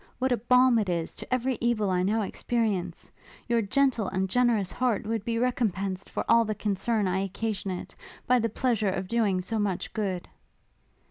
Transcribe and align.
what 0.17 0.31
a 0.31 0.37
balm 0.37 0.79
it 0.79 0.89
is 0.89 1.15
to 1.15 1.31
every 1.31 1.59
evil 1.61 1.91
I 1.91 2.01
now 2.01 2.23
experience, 2.23 3.11
your 3.47 3.61
gentle 3.61 4.07
and 4.07 4.27
generous 4.27 4.71
heart 4.71 5.05
would 5.05 5.23
be 5.23 5.37
recompensed 5.37 6.09
for 6.09 6.25
all 6.27 6.43
the 6.43 6.55
concern 6.55 7.07
I 7.07 7.19
occasion 7.19 7.69
it, 7.69 7.93
by 8.25 8.39
the 8.39 8.49
pleasure 8.49 8.89
of 8.89 9.07
doing 9.07 9.41
so 9.41 9.59
much 9.59 9.93
good!' 9.93 10.27